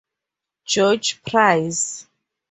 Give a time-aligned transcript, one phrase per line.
[0.65, 2.07] George Price.